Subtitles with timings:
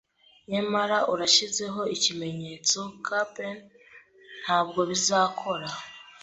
[0.57, 3.57] Ariko uranshyizeho ikimenyetso, cap'n,
[4.43, 5.67] ntabwo bizakora